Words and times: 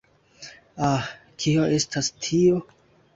Ah, 0.87 1.03
kio 1.43 1.65
estas 1.75 2.09
tio? 2.27 2.63